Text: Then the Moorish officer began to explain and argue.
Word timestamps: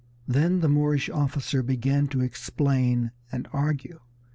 Then 0.27 0.61
the 0.61 0.67
Moorish 0.67 1.11
officer 1.11 1.61
began 1.61 2.07
to 2.07 2.21
explain 2.21 3.11
and 3.31 3.47
argue. 3.53 3.99